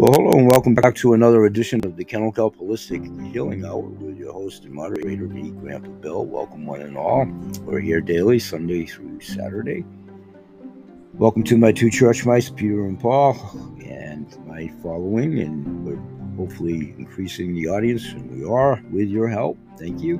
[0.00, 3.04] Well, hello and welcome back to another edition of the Kennel Kelp Holistic
[3.34, 6.24] Healing Hour with your host and moderator, me, Grandpa Bill.
[6.24, 7.26] Welcome, one and all.
[7.64, 9.84] We're here daily, Sunday through Saturday.
[11.12, 13.34] Welcome to my two church mice, Peter and Paul,
[13.84, 16.00] and my following, and we're
[16.34, 19.58] hopefully increasing the audience, and we are with your help.
[19.78, 20.18] Thank you.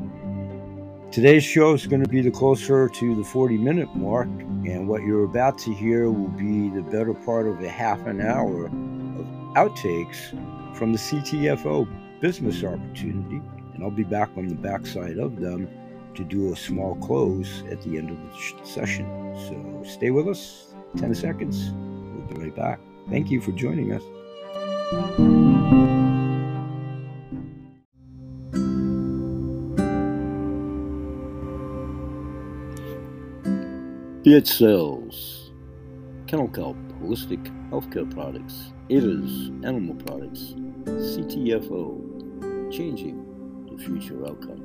[1.10, 5.04] Today's show is going to be the closer to the 40 minute mark, and what
[5.04, 8.70] you're about to hear will be the better part of a half an hour
[9.54, 10.30] outtakes
[10.76, 11.88] from the CTFO
[12.20, 13.40] business opportunity,
[13.74, 15.68] and I'll be back on the backside of them
[16.14, 19.06] to do a small close at the end of the session.
[19.48, 21.70] So stay with us, 10 seconds.
[21.72, 22.80] We'll be right back.
[23.08, 24.02] Thank you for joining us.
[34.22, 35.50] It sells
[36.26, 43.24] kennel kelp, holistic healthcare products, ITA's Animal Products, CTFO, Changing
[43.70, 44.64] the Future Outcome.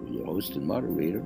[0.00, 1.22] With your host and moderator,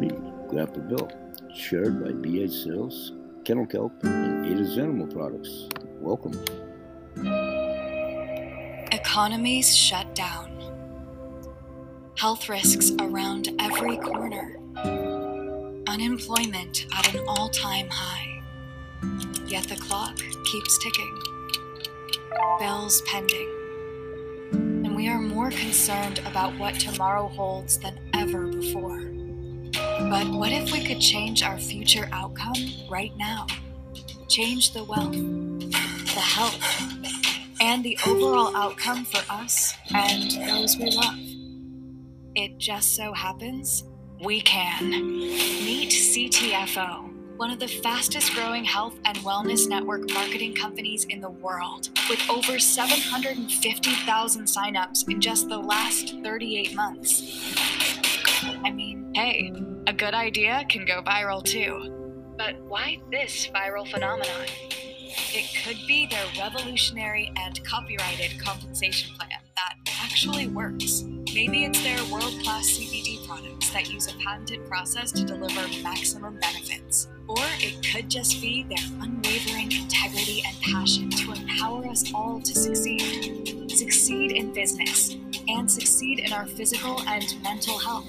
[0.00, 0.08] me,
[0.48, 1.10] Grandpa Bill,
[1.54, 3.12] shared by BH Sales,
[3.44, 5.68] Kennel Kelp, and ITA's Animal Products.
[6.00, 6.32] Welcome.
[8.90, 10.50] Economies shut down.
[12.16, 14.56] Health risks around every corner.
[15.86, 18.35] Unemployment at an all time high
[19.48, 21.22] Yet the clock keeps ticking.
[22.58, 23.48] Bells pending.
[24.50, 29.00] And we are more concerned about what tomorrow holds than ever before.
[30.10, 32.56] But what if we could change our future outcome
[32.90, 33.46] right now?
[34.28, 36.60] Change the wealth, the health,
[37.60, 41.18] and the overall outcome for us and those we love.
[42.34, 43.84] It just so happens
[44.24, 44.90] we can.
[44.90, 51.30] Meet CTFO one of the fastest growing health and wellness network marketing companies in the
[51.30, 57.54] world, with over 750,000 signups in just the last 38 months.
[58.64, 59.52] I mean, hey,
[59.86, 61.92] a good idea can go viral too.
[62.38, 64.46] But why this viral phenomenon?
[65.34, 71.02] It could be their revolutionary and copyrighted compensation plan that actually works.
[71.34, 76.38] Maybe it's their world class CBD products that use a patented process to deliver maximum
[76.40, 77.08] benefits.
[77.28, 82.54] Or it could just be their unwavering integrity and passion to empower us all to
[82.54, 83.70] succeed.
[83.70, 85.16] Succeed in business
[85.48, 88.06] and succeed in our physical and mental health.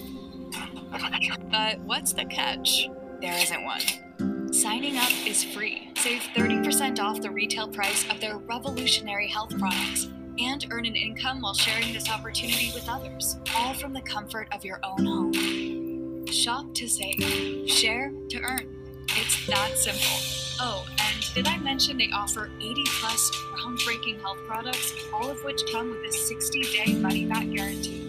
[1.52, 2.88] But what's the catch?
[3.22, 4.54] There isn't one.
[4.54, 5.92] Signing up is free.
[5.98, 10.08] Save 30% off the retail price of their revolutionary health products
[10.40, 14.64] and earn an income while sharing this opportunity with others, all from the comfort of
[14.64, 16.26] your own home.
[16.28, 18.77] Shop to save, share to earn.
[19.10, 20.38] It's that simple.
[20.60, 25.62] Oh, and did I mention they offer 80 plus groundbreaking health products, all of which
[25.72, 28.04] come with a 60 day money back guarantee?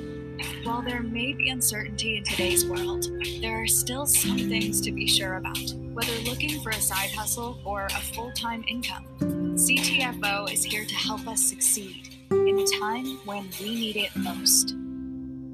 [0.65, 3.07] While there may be uncertainty in today's world,
[3.41, 7.61] there are still some things to be sure about, whether looking for a side hustle
[7.65, 9.07] or a full time income.
[9.21, 14.75] CTFO is here to help us succeed in a time when we need it most.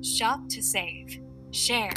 [0.03, 1.21] Shop to save.
[1.51, 1.95] Share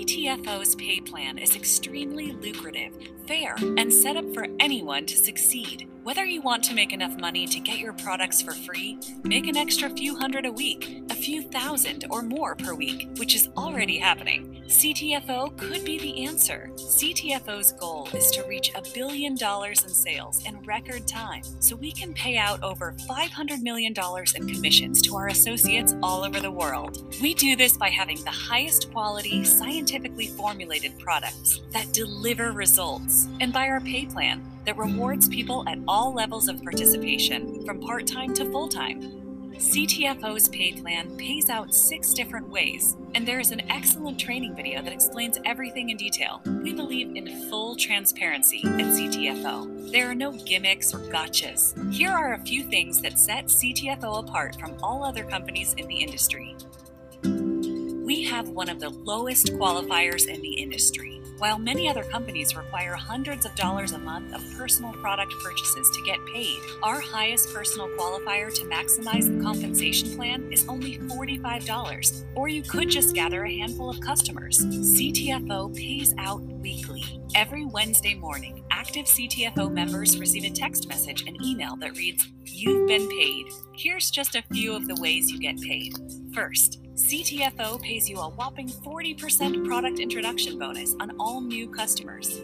[0.00, 2.96] CTFO's pay plan is extremely lucrative,
[3.26, 5.90] fair, and set up for anyone to succeed.
[6.02, 9.56] Whether you want to make enough money to get your products for free, make an
[9.58, 13.98] extra few hundred a week, a few thousand or more per week, which is already
[13.98, 16.70] happening, CTFO could be the answer.
[16.76, 21.92] CTFO's goal is to reach a billion dollars in sales in record time so we
[21.92, 23.92] can pay out over $500 million
[24.36, 27.14] in commissions to our associates all over the world.
[27.20, 33.52] We do this by having the highest quality, scientifically formulated products that deliver results, and
[33.52, 38.34] by our pay plan that rewards people at all levels of participation, from part time
[38.34, 39.20] to full time.
[39.60, 44.80] CTFO's pay plan pays out six different ways, and there is an excellent training video
[44.80, 46.40] that explains everything in detail.
[46.46, 49.92] We believe in full transparency at CTFO.
[49.92, 51.92] There are no gimmicks or gotchas.
[51.92, 55.96] Here are a few things that set CTFO apart from all other companies in the
[55.96, 56.56] industry.
[57.22, 61.19] We have one of the lowest qualifiers in the industry.
[61.40, 66.02] While many other companies require hundreds of dollars a month of personal product purchases to
[66.04, 72.26] get paid, our highest personal qualifier to maximize the compensation plan is only $45.
[72.34, 74.58] Or you could just gather a handful of customers.
[74.58, 77.22] CTFO pays out weekly.
[77.34, 82.86] Every Wednesday morning, active CTFO members receive a text message and email that reads, You've
[82.86, 83.46] been paid.
[83.74, 85.94] Here's just a few of the ways you get paid.
[86.34, 92.40] First, CTFO pays you a whopping 40% product introduction bonus on all new customers.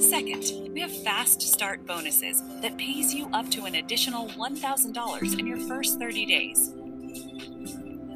[0.00, 5.46] Second, we have fast start bonuses that pays you up to an additional $1,000 in
[5.46, 6.70] your first 30 days.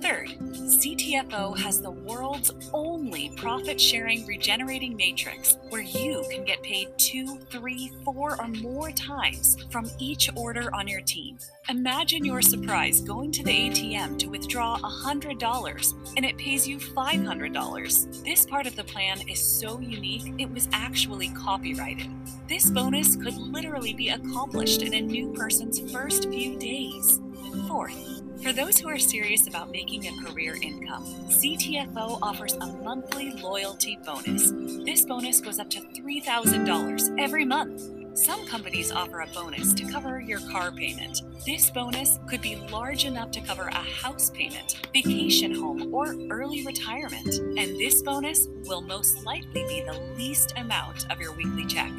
[0.09, 6.89] Third, CTFO has the world's only profit sharing regenerating matrix where you can get paid
[6.97, 11.37] two, three, four, or more times from each order on your team.
[11.69, 18.25] Imagine your surprise going to the ATM to withdraw $100 and it pays you $500.
[18.25, 22.09] This part of the plan is so unique, it was actually copyrighted.
[22.49, 27.21] This bonus could literally be accomplished in a new person's first few days.
[27.67, 33.33] Fourth, for those who are serious about making a career income, CTFO offers a monthly
[33.33, 34.53] loyalty bonus.
[34.85, 37.83] This bonus goes up to $3,000 every month.
[38.17, 41.23] Some companies offer a bonus to cover your car payment.
[41.47, 46.65] This bonus could be large enough to cover a house payment, vacation home, or early
[46.65, 47.29] retirement.
[47.29, 51.93] And this bonus will most likely be the least amount of your weekly check.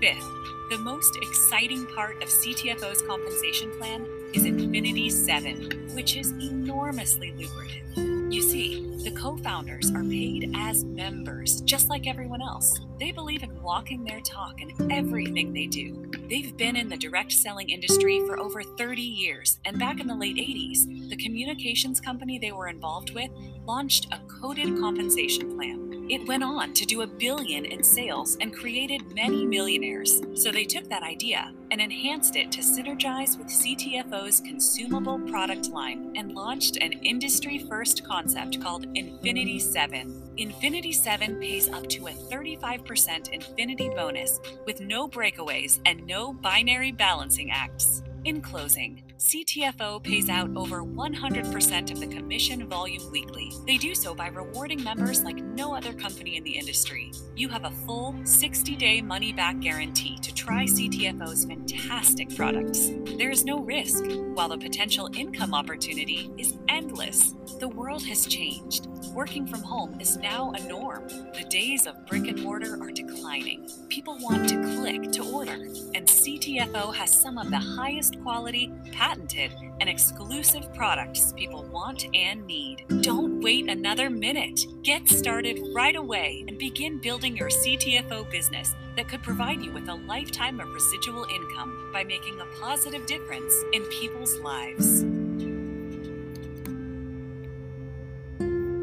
[0.00, 0.28] Fifth,
[0.70, 8.32] the most exciting part of CTFO's compensation plan is Infinity 7, which is enormously lucrative.
[8.32, 12.78] You see, the co founders are paid as members, just like everyone else.
[13.00, 16.10] They believe in walking their talk in everything they do.
[16.28, 20.14] They've been in the direct selling industry for over 30 years, and back in the
[20.14, 23.30] late 80s, the communications company they were involved with
[23.66, 25.89] launched a coded compensation plan.
[26.10, 30.20] It went on to do a billion in sales and created many millionaires.
[30.34, 36.12] So they took that idea and enhanced it to synergize with CTFO's consumable product line
[36.16, 40.32] and launched an industry first concept called Infinity 7.
[40.36, 46.90] Infinity 7 pays up to a 35% Infinity bonus with no breakaways and no binary
[46.90, 48.02] balancing acts.
[48.24, 53.52] In closing, CTFO pays out over 100% of the commission volume weekly.
[53.66, 57.12] They do so by rewarding members like no other company in the industry.
[57.36, 62.92] You have a full 60 day money back guarantee to try CTFO's fantastic products.
[63.18, 67.34] There is no risk, while the potential income opportunity is endless.
[67.58, 68.86] The world has changed.
[69.12, 71.08] Working from home is now a norm.
[71.08, 73.68] The days of brick and mortar are declining.
[73.90, 75.52] People want to click to order,
[75.94, 78.72] and CTFO has some of the highest quality,
[79.10, 82.84] patented, and exclusive products people want and need.
[83.00, 84.66] Don't wait another minute.
[84.84, 89.88] Get started right away and begin building your CTFO business that could provide you with
[89.88, 95.02] a lifetime of residual income by making a positive difference in people's lives.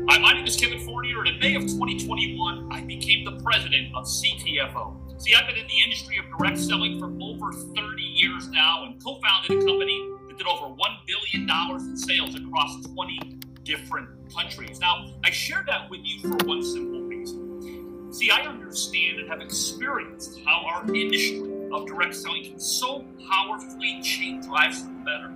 [0.09, 3.95] Hi, my name is Kevin Fournier, and in May of 2021, I became the president
[3.95, 5.21] of CTFO.
[5.21, 9.01] See, I've been in the industry of direct selling for over 30 years now and
[9.01, 11.49] co founded a company did over $1 billion
[11.79, 14.79] in sales across 20 different countries.
[14.79, 18.13] Now, I share that with you for one simple reason.
[18.13, 21.41] See, I understand and have experienced how our industry
[21.71, 25.33] of direct selling can so powerfully change lives for the better.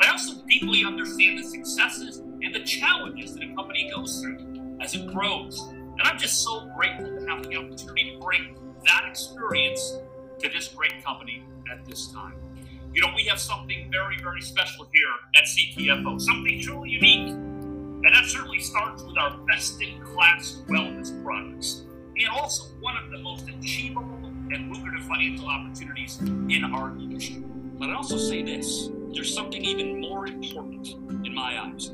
[0.00, 4.94] I also deeply understand the successes and the challenges that a company goes through as
[4.94, 5.60] it grows.
[5.60, 8.56] And I'm just so grateful to have the opportunity to bring
[8.86, 9.98] that experience
[10.38, 12.34] to this great company at this time.
[12.94, 17.28] You know, we have something very, very special here at CTFO, something truly unique.
[17.28, 21.84] And that certainly starts with our best in class wellness products,
[22.16, 24.18] and also one of the most achievable
[24.50, 27.44] and lucrative financial opportunities in our industry.
[27.78, 30.88] But I also say this there's something even more important
[31.26, 31.92] in my eyes.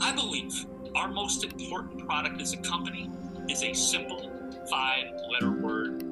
[0.00, 3.10] I believe our most important product as a company
[3.48, 4.30] is a simple
[4.70, 6.04] five letter word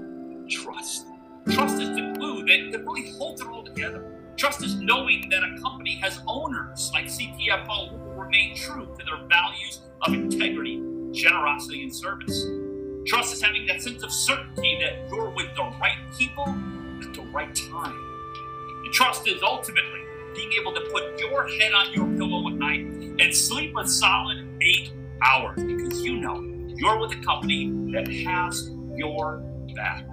[0.49, 1.07] trust.
[1.51, 4.14] Trust is the glue that, that really holds it all together.
[4.37, 9.05] Trust is knowing that a company has owners like CTFO who will remain true to
[9.05, 12.45] their values of integrity, generosity, and service.
[13.07, 17.23] Trust is having that sense of certainty that you're with the right people at the
[17.33, 17.97] right time.
[18.85, 20.01] And trust is ultimately
[20.35, 22.81] being able to put your head on your pillow at night
[23.21, 26.41] and sleep a solid eight hours because you know
[26.77, 29.45] you're with a company that has your
[29.77, 30.07] back.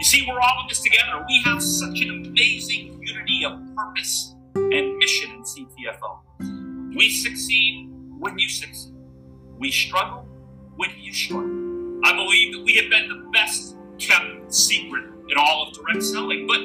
[0.00, 1.22] You see, we're all in this together.
[1.28, 6.96] We have such an amazing unity of purpose and mission in CTFO.
[6.96, 8.94] We succeed when you succeed.
[9.58, 10.26] We struggle
[10.76, 12.00] when you struggle.
[12.02, 16.46] I believe that we have been the best kept secret in all of direct selling,
[16.46, 16.60] but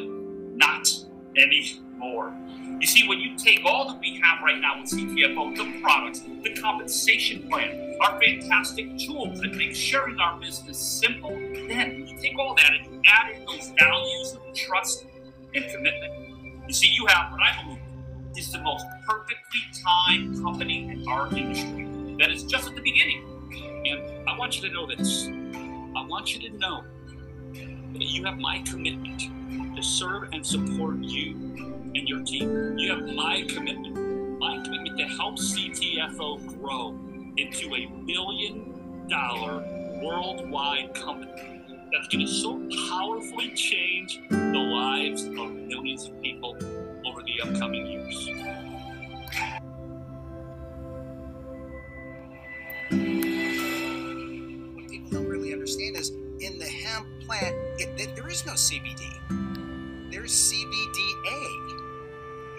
[0.56, 0.88] not
[1.36, 2.34] anymore.
[2.80, 6.22] You see, when you take all that we have right now with CTFO, the products,
[6.22, 11.38] the compensation plan, our fantastic tools that make sharing our business simple,
[11.70, 15.06] then you take all that and you add in those values of trust
[15.54, 16.14] and commitment.
[16.68, 17.80] You see, you have what I believe
[18.38, 23.24] is the most perfectly timed company in our industry that is just at the beginning.
[23.86, 25.28] And I want you to know this.
[25.28, 26.84] I want you to know
[27.94, 31.36] that you have my commitment to serve and support you
[31.96, 32.78] and your team.
[32.78, 36.98] You have my commitment, my commitment to help CTFO grow
[37.38, 39.64] into a billion dollar
[40.04, 41.55] worldwide company
[41.96, 46.58] that's going to so powerfully change the lives of millions of people
[47.08, 48.30] over the upcoming years.
[54.76, 60.12] What people don't really understand is in the hemp plant, it, there is no CBD.
[60.12, 61.46] There's CBDA,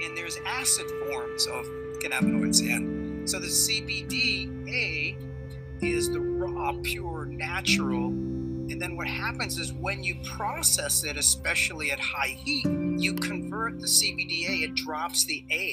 [0.04, 1.66] and there's acid forms of
[2.00, 2.60] cannabinoids.
[2.60, 5.14] And so the CBDA
[5.82, 8.14] is the raw, pure, natural.
[8.68, 12.66] And then what happens is when you process it, especially at high heat,
[12.98, 15.72] you convert the CBDA, it drops the A,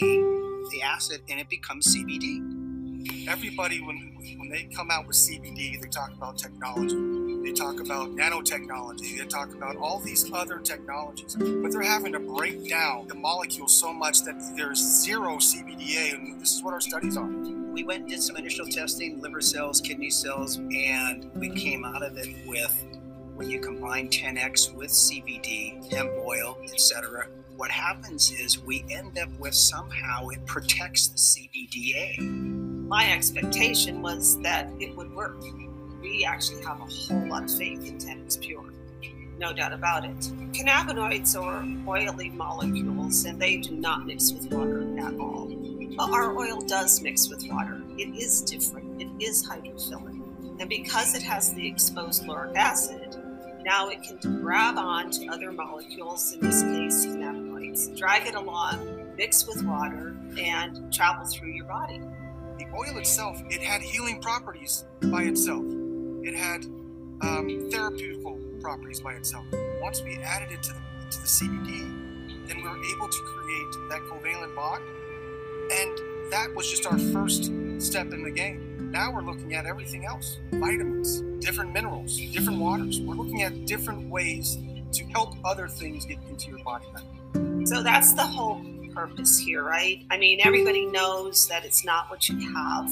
[0.72, 3.28] the acid, and it becomes CBD.
[3.28, 6.96] Everybody, when when they come out with CBD, they talk about technology.
[7.44, 9.18] They talk about nanotechnology.
[9.18, 13.68] They talk about all these other technologies, but they're having to break down the molecule
[13.68, 17.63] so much that there's zero CBDA, and this is what our studies are.
[17.74, 22.04] We went and did some initial testing, liver cells, kidney cells, and we came out
[22.04, 22.72] of it with
[23.34, 27.26] when you combine 10x with CBD, hemp oil, etc.
[27.58, 32.20] What happens is we end up with somehow it protects the CBDA.
[32.88, 35.42] my expectation was that it would work.
[36.00, 38.72] We actually have a whole lot of faith in 10x Pure,
[39.40, 40.20] no doubt about it.
[40.54, 45.50] Cannabinoids are oily molecules and they do not mix with water at all.
[46.00, 47.82] Our oil does mix with water.
[47.98, 50.20] It is different, it is hydrophilic.
[50.60, 53.16] And because it has the exposed lauric acid,
[53.64, 59.16] now it can grab on to other molecules, in this case, cannabinoids, drag it along,
[59.18, 62.02] mix with water, and travel through your body
[62.58, 65.64] the oil itself, it had healing properties by itself.
[66.24, 66.66] It had
[67.22, 69.46] um, therapeutical properties by itself.
[69.82, 70.80] Once we added it to the,
[71.12, 74.84] to the CBD, then we were able to create that covalent bond.
[75.74, 78.92] And that was just our first step in the game.
[78.92, 83.02] Now we're looking at everything else vitamins, different minerals, different waters.
[83.02, 84.58] We're looking at different ways
[84.92, 86.86] to help other things get into your body.
[87.66, 88.62] So that's the whole
[88.94, 90.06] purpose here, right?
[90.12, 92.88] I mean, everybody knows that it's not what you have,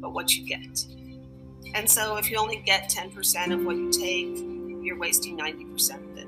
[0.00, 0.84] but what you get.
[1.74, 4.38] And so if you only get 10% of what you take,
[4.82, 6.26] you're wasting 90% of it.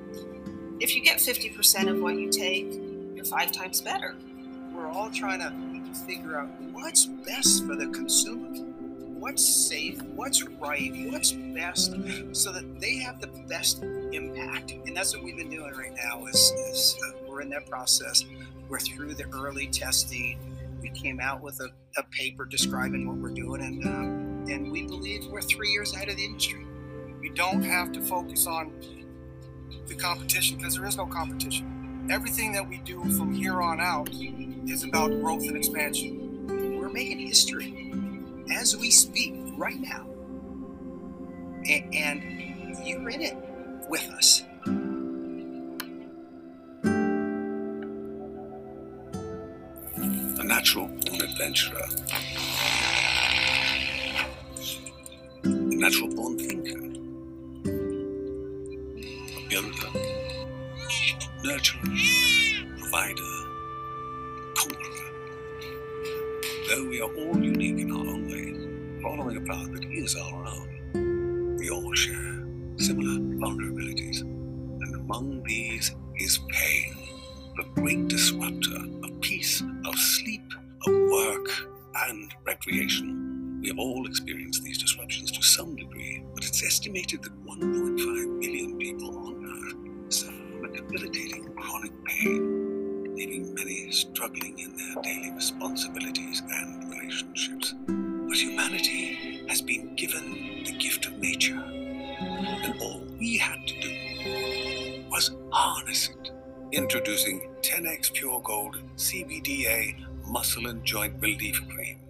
[0.81, 2.73] If you get 50% of what you take,
[3.15, 4.15] you're five times better.
[4.83, 8.49] We're all trying to figure out what's best for the consumer.
[9.21, 11.95] What's safe, what's right, what's best,
[12.33, 14.73] so that they have the best impact.
[14.73, 16.27] And that's what we've been doing right now.
[16.27, 18.25] Is, is uh, we're in that process.
[18.69, 20.41] We're through the early testing.
[20.81, 21.69] We came out with a,
[22.01, 26.09] a paper describing what we're doing, and uh, and we believe we're three years ahead
[26.09, 26.67] of the industry.
[27.21, 28.73] We don't have to focus on
[29.87, 31.82] the competition because there is no competition.
[32.11, 36.79] Everything that we do from here on out is about growth and expansion.
[36.79, 37.93] We're making history
[38.53, 40.07] as we speak right now,
[41.69, 43.37] and, and you're in it
[43.89, 44.43] with us.
[50.43, 51.87] a natural born adventurer,
[55.45, 56.32] a natural born
[101.51, 106.31] and all we had to do was harness it.
[106.73, 109.97] Introducing 10x Pure Gold CBDA
[110.27, 112.01] Muscle and Joint Relief Cream,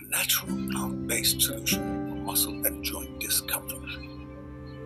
[0.00, 3.82] a natural plant based solution for muscle and joint discomfort.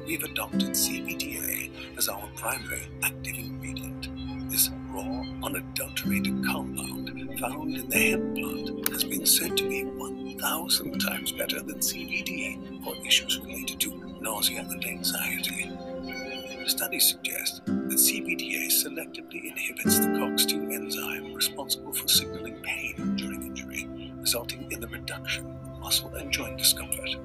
[0.07, 4.09] We've adopted CBDA as our primary active ingredient.
[4.51, 9.85] This raw, unadulterated compound found in the hemp plant has been said to be
[10.41, 15.71] 1,000 times better than CBD for issues related to nausea and anxiety.
[16.67, 23.87] Studies suggest that CBDA selectively inhibits the COX2 enzyme responsible for signaling pain during injury,
[24.17, 27.17] resulting in the reduction of muscle and joint discomfort.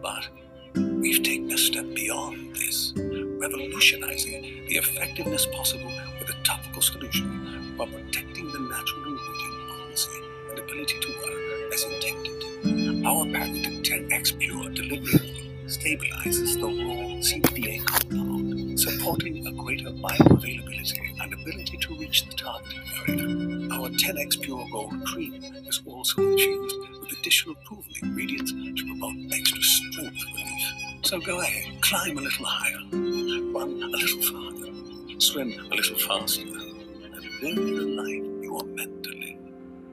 [0.00, 0.28] But
[0.74, 2.92] we've taken a step beyond this.
[3.40, 10.58] revolutionizing the effectiveness possible with a topical solution while protecting the natural ingredient potency and
[10.58, 12.29] ability to work as intended.
[12.62, 21.32] Our patented 10x Pure delivery stabilizes the raw CBDA compound, supporting a greater bioavailability and
[21.32, 22.74] ability to reach the target
[23.08, 23.24] area.
[23.72, 29.62] Our 10x Pure Gold Cream is also infused with additional proven ingredients to promote extra
[29.62, 30.62] strength relief.
[31.02, 36.42] So go ahead, climb a little higher, run a little farther, swim a little faster,
[36.42, 39.38] and live the life you are meant to live.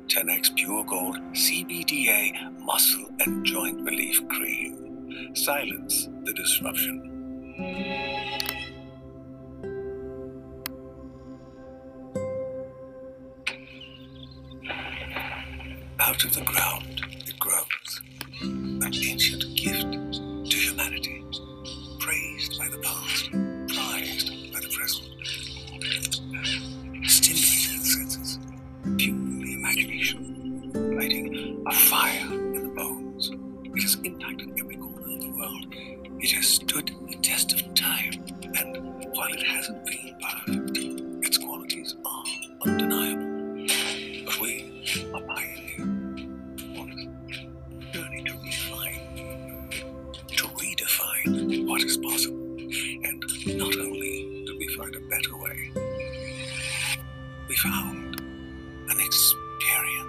[0.10, 5.34] 10x Pure Gold CBDA Muscle and Joint Relief Cream.
[5.34, 8.07] Silence the disruption.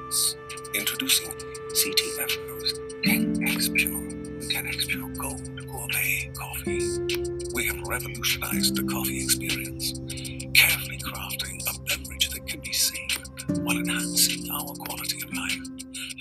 [0.08, 1.28] Introducing
[1.72, 4.00] CTFO's 10x Pure,
[4.48, 6.80] 10x Pure Gold Gourmet Coffee.
[7.52, 9.92] We have revolutionized the coffee experience,
[10.54, 15.58] carefully crafting a beverage that can be savored while enhancing our quality of life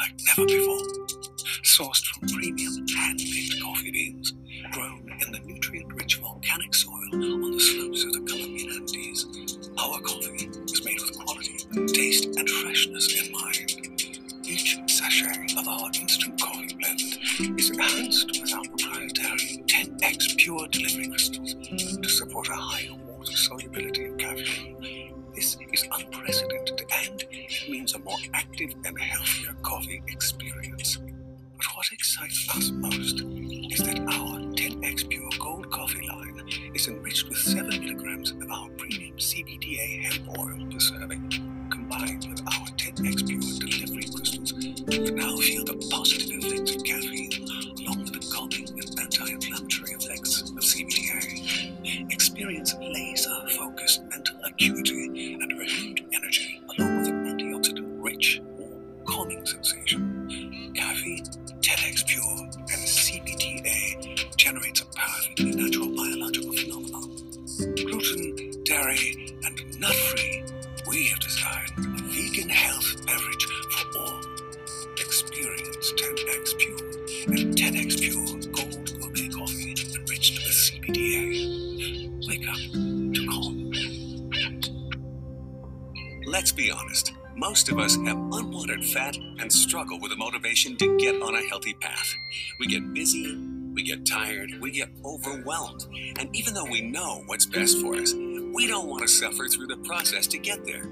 [0.01, 0.76] like never before.
[54.59, 54.96] Mental
[87.67, 91.41] Most of us have unwanted fat and struggle with the motivation to get on a
[91.49, 92.13] healthy path.
[92.61, 93.35] We get busy,
[93.73, 95.85] we get tired, we get overwhelmed.
[96.17, 99.67] And even though we know what's best for us, we don't want to suffer through
[99.67, 100.89] the process to get there.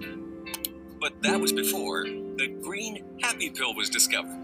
[1.00, 4.38] But that was before the green happy pill was discovered.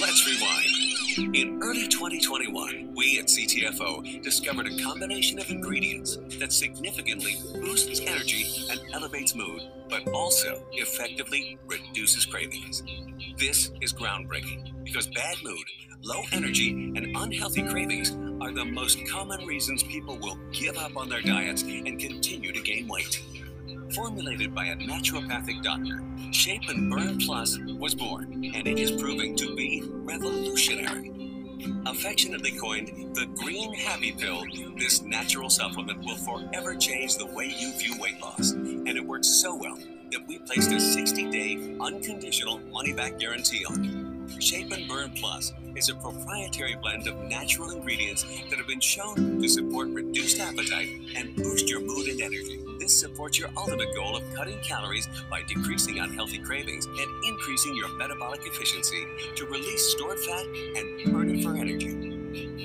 [0.00, 0.91] Let's rewind.
[1.18, 8.46] In early 2021, we at CTFO discovered a combination of ingredients that significantly boosts energy
[8.70, 12.82] and elevates mood, but also effectively reduces cravings.
[13.36, 15.64] This is groundbreaking because bad mood,
[16.02, 21.10] low energy, and unhealthy cravings are the most common reasons people will give up on
[21.10, 23.22] their diets and continue to gain weight.
[23.94, 29.36] Formulated by a naturopathic doctor, Shape and Burn Plus was born, and it is proving
[29.36, 31.12] to be revolutionary.
[31.84, 34.44] Affectionately coined the Green Happy Pill,
[34.78, 38.52] this natural supplement will forever change the way you view weight loss.
[38.52, 39.78] And it works so well
[40.10, 44.42] that we placed a 60 day unconditional money back guarantee on it.
[44.42, 49.40] Shape and Burn Plus is a proprietary blend of natural ingredients that have been shown
[49.40, 52.61] to support reduced appetite and boost your mood and energy.
[52.82, 57.88] This supports your ultimate goal of cutting calories by decreasing unhealthy cravings and increasing your
[57.96, 61.94] metabolic efficiency to release stored fat and burn it for energy.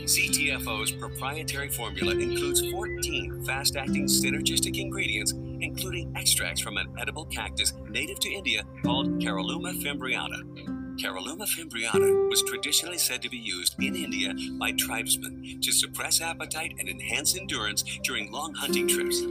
[0.08, 7.74] CTFO's proprietary formula includes 14 fast acting synergistic ingredients, including extracts from an edible cactus
[7.88, 10.77] native to India called Caralluma fimbriata.
[10.98, 16.74] Caralluma fimbriata was traditionally said to be used in India by tribesmen to suppress appetite
[16.80, 19.22] and enhance endurance during long hunting trips.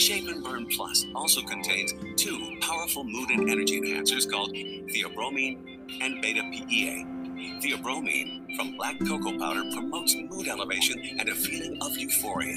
[0.00, 6.22] Shape and Burn Plus also contains two powerful mood and energy enhancers called theobromine and
[6.22, 7.21] beta PEA.
[7.60, 12.56] Theobromine from black cocoa powder promotes mood elevation and a feeling of euphoria.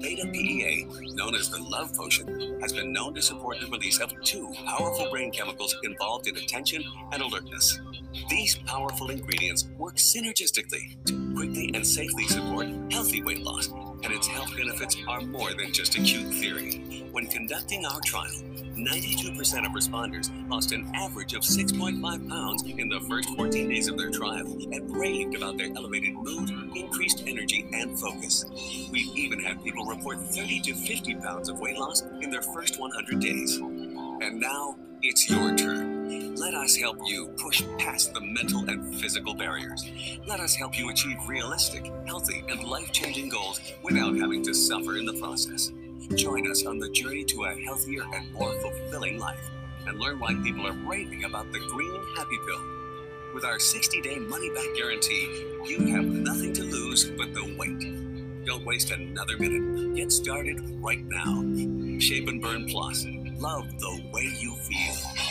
[0.00, 4.12] Beta PEA, known as the love potion, has been known to support the release of
[4.22, 7.80] two powerful brain chemicals involved in attention and alertness.
[8.28, 14.26] These powerful ingredients work synergistically to quickly and safely support healthy weight loss, and its
[14.26, 17.06] health benefits are more than just a cute theory.
[17.12, 18.32] When conducting our trial,
[18.74, 23.98] 92% of responders lost an average of 6.5 pounds in the first 14 days of
[23.98, 28.44] their trial and raved about their elevated mood, increased energy, and focus.
[28.90, 32.80] We've even had people report 30 to 50 pounds of weight loss in their first
[32.80, 33.56] 100 days.
[33.56, 36.36] And now it's your turn.
[36.36, 39.84] Let us help you push past the mental and physical barriers.
[40.26, 44.96] Let us help you achieve realistic, healthy, and life changing goals without having to suffer
[44.96, 45.70] in the process.
[46.16, 49.50] Join us on the journey to a healthier and more fulfilling life
[49.86, 52.60] and learn why people are raving about the Green Happy Pill.
[53.34, 58.44] With our 60 day money back guarantee, you have nothing to lose but the wait.
[58.44, 59.96] Don't waste another minute.
[59.96, 61.40] Get started right now.
[61.98, 63.06] Shape and Burn Plus.
[63.38, 65.21] Love the way you feel.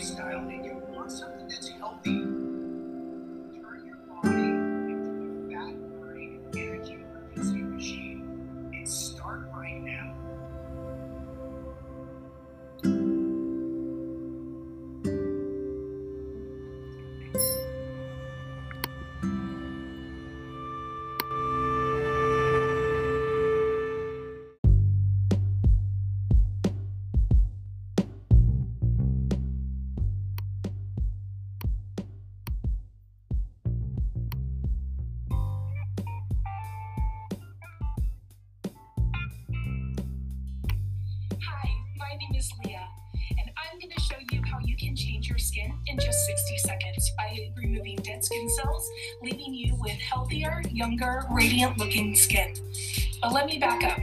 [0.00, 0.69] Lifestyle
[48.62, 48.90] cells,
[49.22, 52.54] leaving you with healthier, younger, radiant looking skin.
[53.22, 53.98] But let me back up.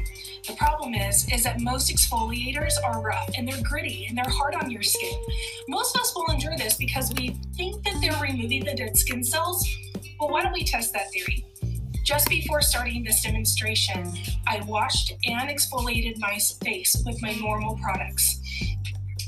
[0.48, 4.56] The problem is, is that most exfoliators are rough and they're gritty and they're hard
[4.56, 5.20] on your skin.
[5.68, 9.24] Most of us will endure this because we think that they're removing the dead skin
[9.24, 9.68] cells.
[10.20, 11.46] Well, why don't we test that theory?
[12.04, 14.14] Just before starting this demonstration,
[14.48, 18.40] I washed and exfoliated my face with my normal products.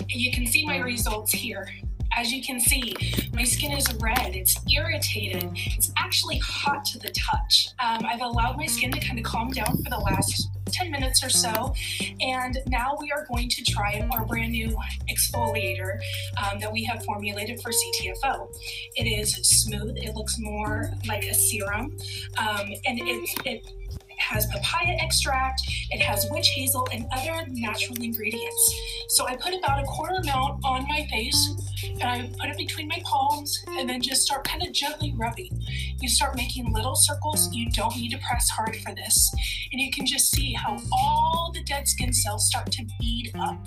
[0.08, 1.68] You can see my results here.
[2.15, 2.95] As you can see,
[3.34, 7.69] my skin is red, it's irritated, it's actually hot to the touch.
[7.80, 11.24] Um, I've allowed my skin to kind of calm down for the last 10 minutes
[11.24, 11.74] or so,
[12.22, 14.76] and now we are going to try our brand new
[15.10, 16.00] exfoliator
[16.38, 18.50] um, that we have formulated for CTFO.
[18.95, 21.98] It is smooth, it looks more like a serum,
[22.38, 23.72] um, and it, it
[24.19, 28.75] has papaya extract, it has witch hazel, and other natural ingredients.
[29.10, 31.49] So I put about a quarter amount on my face,
[31.84, 35.62] and I put it between my palms, and then just start kind of gently rubbing.
[35.99, 37.51] You start making little circles.
[37.53, 39.32] You don't need to press hard for this.
[39.71, 43.58] And you can just see how all the dead skin cells start to bead up.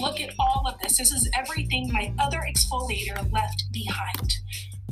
[0.00, 0.98] Look at all of this.
[0.98, 4.34] This is everything my other exfoliator left behind.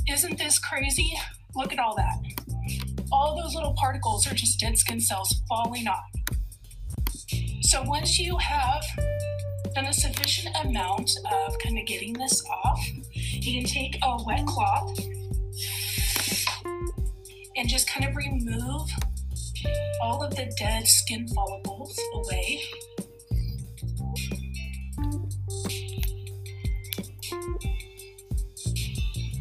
[0.07, 1.13] Isn't this crazy?
[1.55, 2.56] Look at all that
[3.11, 6.03] all those little particles are just dead skin cells falling off.
[7.61, 8.83] So once you have
[9.75, 14.45] done a sufficient amount of kind of getting this off, you can take a wet
[14.45, 14.99] cloth
[17.55, 18.89] and just kind of remove
[20.01, 22.61] all of the dead skin follicles away.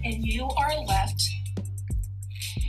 [0.05, 0.96] And you are left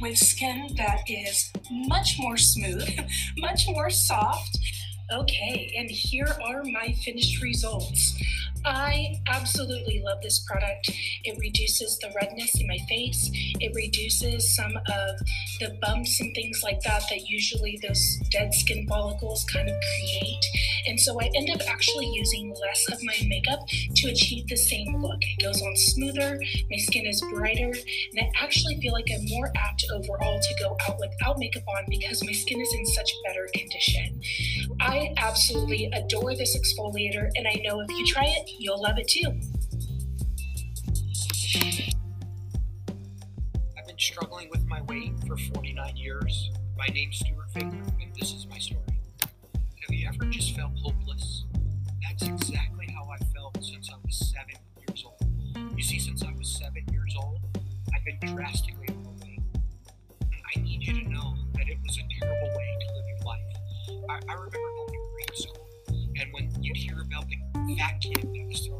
[0.01, 2.87] with skin that is much more smooth,
[3.37, 4.57] much more soft.
[5.11, 8.21] Okay, and here are my finished results.
[8.65, 10.91] I absolutely love this product.
[11.23, 13.29] It reduces the redness in my face.
[13.61, 15.19] It reduces some of
[15.59, 20.45] the bumps and things like that that usually those dead skin follicles kind of create.
[20.85, 23.59] And so I end up actually using less of my makeup
[23.95, 25.19] to achieve the same look.
[25.21, 29.51] It goes on smoother, my skin is brighter, and I actually feel like I'm more
[29.55, 33.47] apt overall to go out without makeup on because my skin is in such better
[33.53, 34.21] condition.
[34.79, 39.07] I absolutely adore this exfoliator, and I know if you try it, you'll love it
[39.07, 39.31] too.
[43.77, 46.51] I've been struggling with my weight for 49 years.
[46.77, 48.96] My name's Stuart Finger, and this is my story.
[50.19, 51.45] Ever just felt hopeless?
[52.01, 55.77] That's exactly how I felt since I was seven years old.
[55.77, 57.39] You see, since I was seven years old,
[57.93, 59.41] I've been drastically overweight.
[60.33, 63.41] I need you to know that it was a terrible way to live your life.
[64.09, 65.67] I, I remember going to grade school
[66.19, 68.76] and when you'd hear about the fat kid that was thrown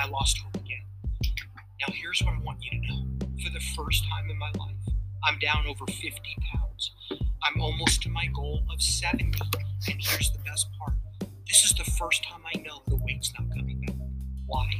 [0.00, 0.80] I lost hope again.
[1.22, 3.04] Now, here's what I want you to know.
[3.44, 6.10] For the first time in my life, I'm down over 50
[6.54, 6.92] pounds.
[7.42, 9.38] I'm almost to my goal of 70.
[9.90, 10.94] And here's the best part
[11.46, 13.96] this is the first time I know the weight's not coming back.
[14.46, 14.70] Why?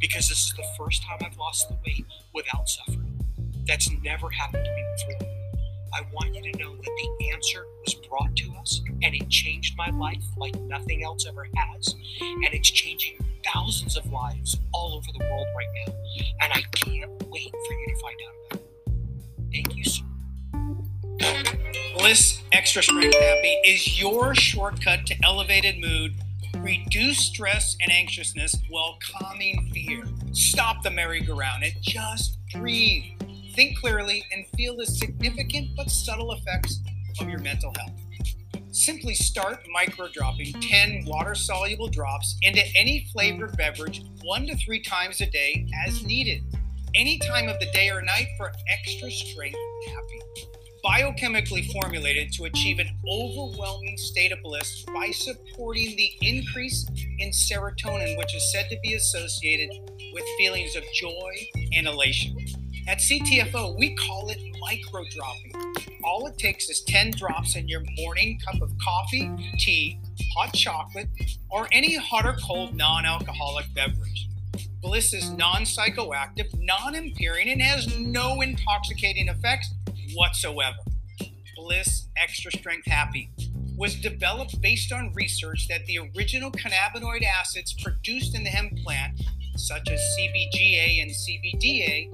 [0.00, 3.20] Because this is the first time I've lost the weight without suffering.
[3.68, 5.28] That's never happened to me before.
[5.94, 9.76] I want you to know that the answer was brought to us and it changed
[9.76, 11.94] my life like nothing else ever has.
[12.20, 13.18] And it's changing
[13.52, 15.94] thousands of lives all over the world right now.
[16.42, 18.92] And I can't wait for you to find out about it.
[19.52, 20.04] Thank you, sir.
[21.98, 26.14] Bliss Extra Strength Happy is your shortcut to elevated mood,
[26.58, 30.04] reduce stress and anxiousness while calming fear.
[30.32, 33.04] Stop the merry-go-round and just breathe.
[33.54, 36.80] Think clearly and feel the significant but subtle effects
[37.20, 37.98] of your mental health.
[38.76, 44.82] Simply start micro dropping 10 water soluble drops into any flavored beverage one to three
[44.82, 46.42] times a day as needed,
[46.94, 50.20] any time of the day or night for extra strength and happy.
[50.84, 56.86] Biochemically formulated to achieve an overwhelming state of bliss by supporting the increase
[57.18, 59.70] in serotonin, which is said to be associated
[60.12, 61.32] with feelings of joy
[61.72, 62.36] and elation.
[62.86, 65.52] At CTFO, we call it micro dropping.
[66.02, 70.00] All it takes is 10 drops in your morning cup of coffee, tea,
[70.36, 71.08] hot chocolate,
[71.50, 74.28] or any hot or cold non alcoholic beverage.
[74.82, 79.72] Bliss is non psychoactive, non impairing, and has no intoxicating effects
[80.14, 80.78] whatsoever.
[81.56, 83.30] Bliss Extra Strength Happy
[83.76, 89.20] was developed based on research that the original cannabinoid acids produced in the hemp plant,
[89.56, 92.08] such as CBGA and CBDA,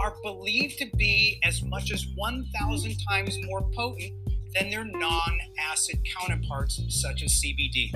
[0.00, 4.12] are believed to be as much as 1,000 times more potent
[4.54, 7.92] than their non acid counterparts, such as CBD.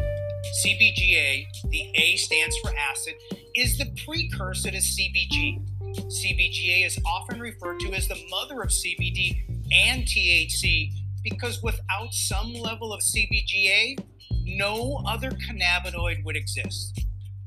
[0.64, 3.14] CBGA, the A stands for acid,
[3.54, 5.64] is the precursor to CBG.
[5.96, 12.52] CBGA is often referred to as the mother of CBD and THC because without some
[12.54, 13.98] level of CBGA,
[14.44, 17.00] no other cannabinoid would exist.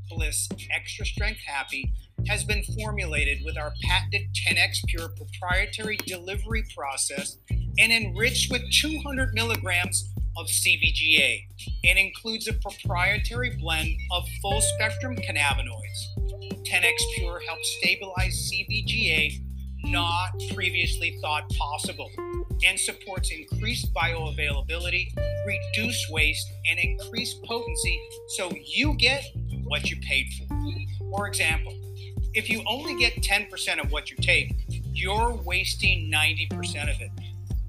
[0.09, 1.93] Bliss Extra Strength Happy
[2.27, 7.37] has been formulated with our patented 10x Pure proprietary delivery process
[7.79, 11.45] and enriched with 200 milligrams of CBGA
[11.83, 16.63] and includes a proprietary blend of full spectrum cannabinoids.
[16.63, 19.39] 10x Pure helps stabilize CBGA
[19.85, 22.09] not previously thought possible
[22.65, 25.07] and supports increased bioavailability,
[25.45, 28.01] reduced waste, and increased potency
[28.37, 29.23] so you get
[29.65, 30.47] what you paid for.
[31.11, 31.73] For example,
[32.33, 34.55] if you only get 10% of what you take,
[34.91, 37.11] you're wasting 90% of it.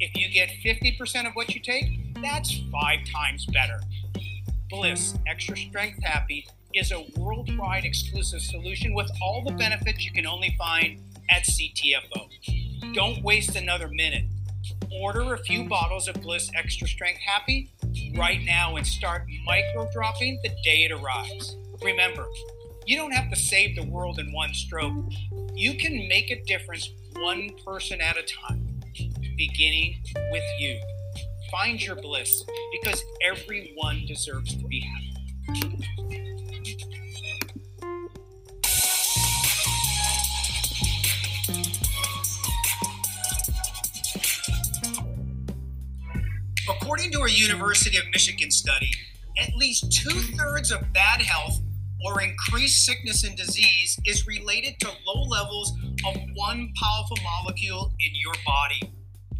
[0.00, 3.80] If you get 50% of what you take, that's five times better.
[4.70, 10.26] Bliss Extra Strength Happy is a worldwide exclusive solution with all the benefits you can
[10.26, 10.98] only find
[11.30, 12.94] at CTFO.
[12.94, 14.24] Don't waste another minute.
[14.90, 17.70] Order a few bottles of Bliss Extra Strength Happy
[18.16, 21.56] right now and start micro dropping the day it arrives.
[21.82, 22.26] Remember,
[22.86, 24.92] you don't have to save the world in one stroke.
[25.54, 28.80] You can make a difference one person at a time,
[29.36, 30.80] beginning with you.
[31.50, 35.10] Find your bliss because everyone deserves to be happy.
[46.68, 48.90] According to a University of Michigan study,
[49.38, 51.60] at least two thirds of bad health
[52.04, 55.72] or increased sickness and disease is related to low levels
[56.06, 58.92] of one powerful molecule in your body.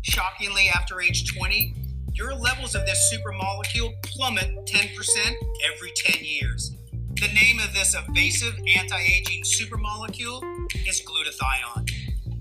[0.02, 1.74] Shockingly, after age 20,
[2.14, 5.34] your levels of this super molecule plummet 10%
[5.72, 6.72] every 10 years.
[7.20, 10.42] The name of this evasive anti aging super molecule
[10.86, 11.90] is glutathione.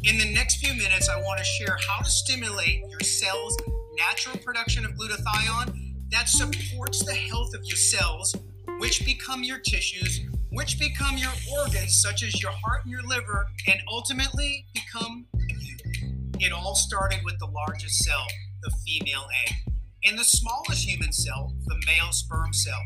[0.04, 3.58] In the next few minutes, I want to share how to stimulate your cells'
[3.98, 8.36] natural production of glutathione that supports the health of your cells,
[8.80, 13.48] which become your tissues, which become your organs, such as your heart and your liver,
[13.68, 15.26] and ultimately become
[15.60, 15.78] you.
[16.40, 18.26] It all started with the largest cell,
[18.64, 19.56] the female egg.
[20.06, 22.80] and the smallest human cell, the male sperm cell,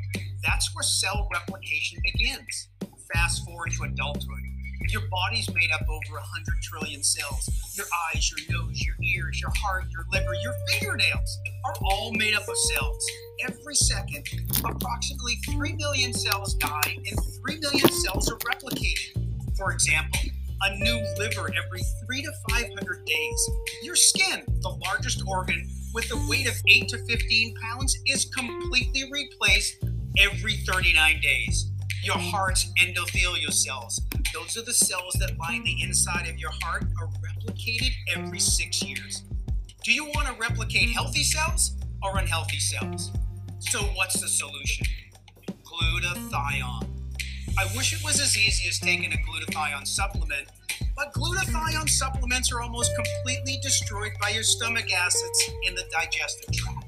[0.43, 2.69] that's where cell replication begins.
[3.13, 4.43] Fast forward to adulthood.
[4.89, 7.49] Your body's made up over 100 trillion cells.
[7.75, 12.33] Your eyes, your nose, your ears, your heart, your liver, your fingernails are all made
[12.33, 13.05] up of cells.
[13.47, 14.25] Every second,
[14.63, 19.57] approximately 3 million cells die and 3 million cells are replicated.
[19.57, 20.19] For example,
[20.61, 23.49] a new liver every 3 to 500 days.
[23.83, 29.09] Your skin, the largest organ with a weight of 8 to 15 pounds, is completely
[29.11, 29.83] replaced
[30.19, 31.71] every 39 days.
[32.03, 32.29] Your hmm.
[32.29, 34.01] heart's endothelial cells,
[34.37, 38.83] those are the cells that line the inside of your heart, are replicated every six
[38.83, 39.23] years.
[39.83, 43.11] Do you want to replicate healthy cells or unhealthy cells?
[43.59, 44.85] So, what's the solution?
[45.63, 46.87] Glutathione.
[47.57, 50.47] I wish it was as easy as taking a glutathione supplement,
[50.95, 56.85] but glutathione supplements are almost completely destroyed by your stomach acids in the digestive tract.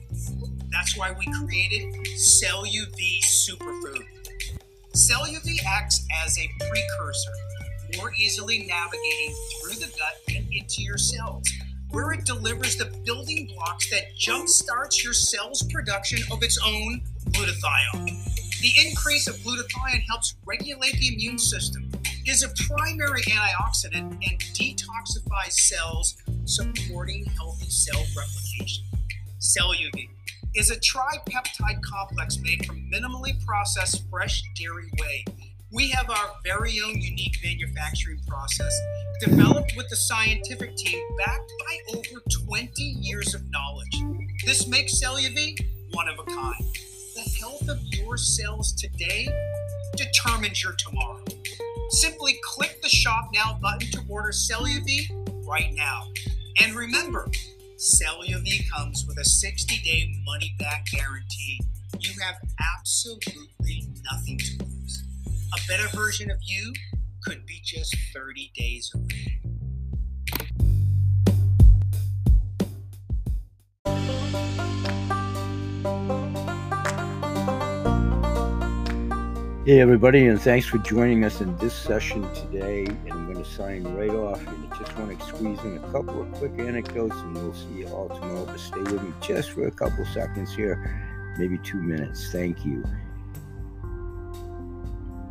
[0.72, 4.19] That's why we created CellUV Superfood.
[5.00, 7.32] CellUV acts as a precursor,
[7.96, 11.48] more easily navigating through the gut and into your cells,
[11.92, 18.60] where it delivers the building blocks that jumpstarts your cell's production of its own glutathione.
[18.60, 21.90] The increase of glutathione helps regulate the immune system,
[22.28, 28.84] is a primary antioxidant, and detoxifies cells, supporting healthy cell replication.
[29.40, 30.10] CellUV
[30.60, 35.24] is a tripeptide complex made from minimally processed fresh dairy whey.
[35.72, 38.78] We have our very own unique manufacturing process
[39.22, 44.04] developed with the scientific team backed by over 20 years of knowledge.
[44.46, 46.76] This makes CellUV one of a kind.
[47.16, 49.30] The health of your cells today
[49.96, 51.24] determines your tomorrow.
[51.92, 56.04] Simply click the Shop Now button to order CellUV right now.
[56.62, 57.30] And remember,
[57.80, 61.62] CellUV comes with a 60 day money back guarantee.
[61.98, 62.36] You have
[62.78, 65.04] absolutely nothing to lose.
[65.56, 66.74] A better version of you
[67.24, 69.39] could be just 30 days away.
[79.70, 82.86] Hey, everybody, and thanks for joining us in this session today.
[82.86, 84.40] And I'm going to sign right off.
[84.48, 87.82] And I just want to squeeze in a couple of quick anecdotes, and we'll see
[87.82, 88.48] you all tomorrow.
[88.48, 92.32] But stay with me just for a couple seconds here, maybe two minutes.
[92.32, 92.84] Thank you.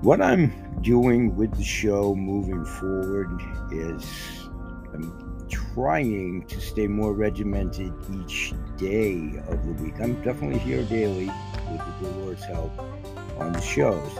[0.03, 4.07] What I'm doing with the show moving forward is
[4.95, 9.95] I'm trying to stay more regimented each day of the week.
[10.01, 11.29] I'm definitely here daily
[11.73, 12.71] with the Lord's help
[13.39, 14.13] on the shows.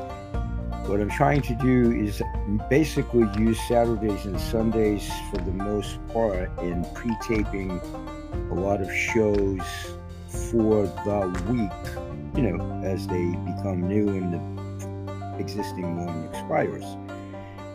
[0.89, 2.23] What I'm trying to do is
[2.71, 7.79] basically use Saturdays and Sundays for the most part in pre taping
[8.51, 9.61] a lot of shows
[10.29, 16.85] for the week, you know, as they become new and the existing one expires.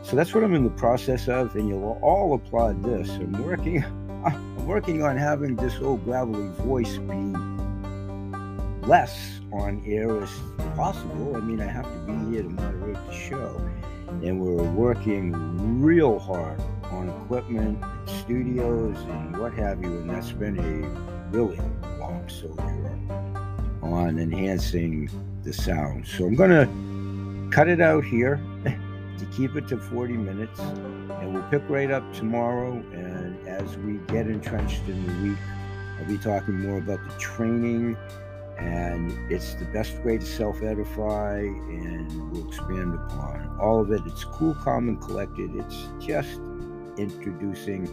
[0.04, 3.10] So that's what I'm in the process of, and you'll all applaud this.
[3.10, 3.84] I'm working,
[4.26, 7.53] I'm working on having this old gravelly voice be
[8.88, 10.32] less on air as
[10.76, 11.36] possible.
[11.36, 13.70] I mean, I have to be here to moderate the show.
[14.08, 16.60] And we're working real hard
[16.92, 19.90] on equipment, studios, and what have you.
[19.90, 21.58] And that's been a really
[22.00, 23.00] long soldier
[23.82, 25.10] on enhancing
[25.44, 26.08] the sound.
[26.08, 30.60] So I'm going to cut it out here to keep it to 40 minutes.
[30.60, 32.74] And we'll pick right up tomorrow.
[32.94, 35.40] And as we get entrenched in the week,
[36.00, 37.98] I'll be talking more about the training
[38.58, 44.02] and it's the best way to self-edify and we'll expand upon all of it.
[44.06, 45.56] It's cool calm and collected.
[45.56, 46.40] It's just
[46.98, 47.88] introducing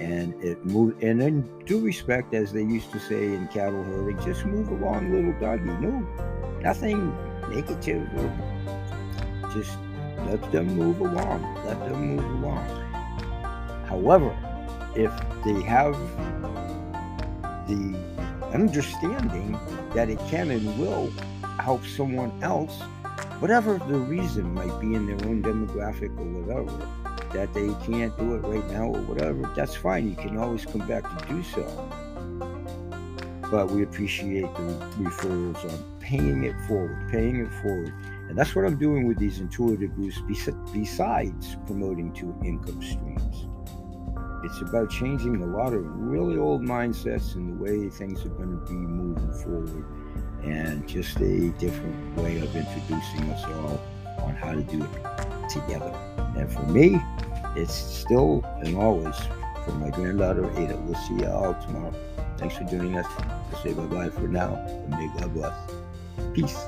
[0.00, 4.20] and it move and in due respect as they used to say in cattle herding
[4.24, 5.64] just move along little doggy.
[5.64, 6.06] No
[6.60, 7.14] nothing
[7.50, 8.08] negative
[9.52, 9.76] just
[10.26, 12.66] let them move along let them move along.
[13.86, 14.36] However
[14.94, 15.12] if
[15.44, 15.94] they have
[17.68, 17.96] the
[18.52, 19.58] understanding
[19.94, 21.10] that it can and will
[21.60, 22.80] help someone else,
[23.38, 26.88] whatever the reason might be in their own demographic or whatever,
[27.32, 30.08] that they can't do it right now or whatever, that's fine.
[30.08, 31.88] You can always come back to do so.
[33.50, 37.92] But we appreciate the referrals on paying it forward, paying it forward.
[38.28, 40.22] And that's what I'm doing with these intuitive boosts
[40.72, 43.51] besides promoting two income streams.
[44.44, 48.50] It's about changing a lot of really old mindsets and the way things are going
[48.50, 49.84] to be moving forward,
[50.42, 53.80] and just a different way of introducing us all
[54.24, 55.92] on how to do it together.
[56.36, 57.00] And for me,
[57.54, 59.16] it's still and always
[59.64, 60.76] for my granddaughter Ada.
[60.76, 61.94] We'll see you all tomorrow.
[62.38, 63.06] Thanks for joining us.
[63.18, 65.54] I'll say bye bye for now, and may God bless.
[66.34, 66.58] Peace.